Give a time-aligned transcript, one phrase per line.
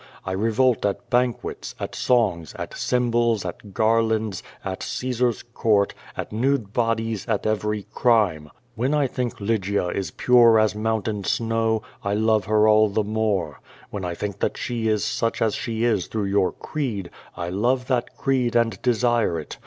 [0.25, 6.73] I revolt at banquets, at songs, at cymbals, at garlands, at Caesar's court, at nude
[6.73, 8.49] bodies, at every crime.
[8.73, 13.05] When I think Lygia is pure as moun tain snow, I love her all tlie
[13.05, 13.61] more.
[13.93, 17.85] Wlien I think that she is such as she is through your creed, I love
[17.85, 19.59] tliat creed and desire it.